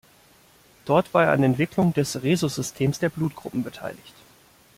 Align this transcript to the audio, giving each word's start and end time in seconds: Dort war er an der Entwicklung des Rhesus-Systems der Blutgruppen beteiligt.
Dort 0.85 1.13
war 1.13 1.25
er 1.27 1.31
an 1.31 1.41
der 1.41 1.51
Entwicklung 1.51 1.93
des 1.93 2.23
Rhesus-Systems 2.23 2.97
der 2.97 3.09
Blutgruppen 3.09 3.61
beteiligt. 3.61 4.15